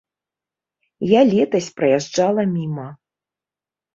[1.09, 2.89] Я летась праязджала міма.